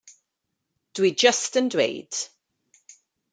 Dwi 0.95 1.09
jyst 1.23 1.53
yn 1.61 1.67
dweud. 1.73 2.15